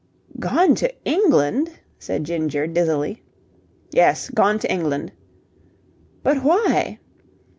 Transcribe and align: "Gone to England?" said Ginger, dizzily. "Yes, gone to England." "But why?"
"Gone 0.39 0.73
to 0.77 0.91
England?" 1.05 1.73
said 1.99 2.23
Ginger, 2.23 2.65
dizzily. 2.65 3.21
"Yes, 3.91 4.31
gone 4.31 4.57
to 4.57 4.71
England." 4.71 5.11
"But 6.23 6.37
why?" 6.43 6.97